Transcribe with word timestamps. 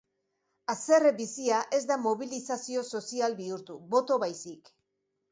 Haserre 0.73 1.09
bizia 1.17 1.59
ez 1.77 1.81
da 1.91 1.97
mobilizazio 2.05 2.85
sozial 2.93 3.35
bihurtu, 3.41 3.77
boto 3.93 4.17
baizik. 4.25 4.73